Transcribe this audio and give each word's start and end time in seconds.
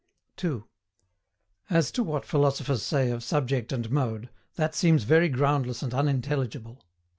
(2) 0.37 0.67
As 1.69 1.91
to 1.91 2.01
what 2.01 2.25
philosophers 2.25 2.81
say 2.81 3.11
of 3.11 3.23
subject 3.23 3.71
and 3.71 3.91
mode, 3.91 4.31
that 4.55 4.73
seems 4.73 5.03
very 5.03 5.29
groundless 5.29 5.83
and 5.83 5.93
unintelligible. 5.93 6.83